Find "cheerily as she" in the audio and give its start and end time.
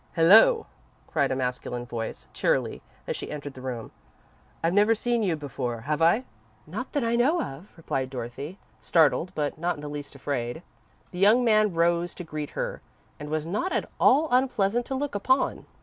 2.33-3.29